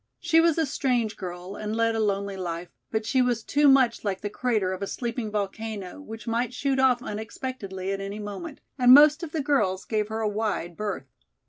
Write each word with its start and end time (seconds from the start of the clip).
She 0.19 0.41
was 0.41 0.57
a 0.57 0.65
strange 0.65 1.15
girl 1.15 1.55
and 1.55 1.75
led 1.75 1.93
a 1.93 1.99
lonely 1.99 2.35
life, 2.35 2.69
but 2.89 3.05
she 3.05 3.21
was 3.21 3.43
too 3.43 3.67
much 3.67 4.03
like 4.03 4.21
the 4.21 4.31
crater 4.31 4.73
of 4.73 4.81
a 4.81 4.87
sleeping 4.87 5.29
volcano, 5.29 6.01
which 6.01 6.25
might 6.25 6.55
shoot 6.55 6.79
off 6.79 7.03
unexpectedly 7.03 7.91
at 7.91 8.01
any 8.01 8.17
moment, 8.17 8.61
and 8.79 8.95
most 8.95 9.21
of 9.21 9.31
the 9.31 9.41
girls 9.43 9.85
gave 9.85 10.07
her 10.07 10.21
a 10.21 10.27
wide 10.27 10.75
berth. 10.75 11.05